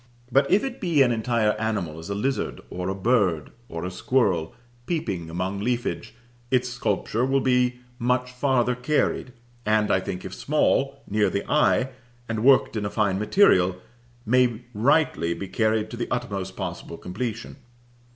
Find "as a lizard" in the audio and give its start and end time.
1.99-2.59